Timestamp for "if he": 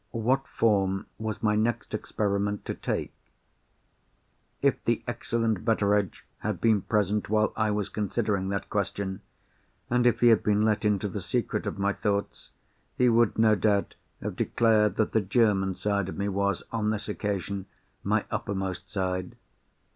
10.07-10.29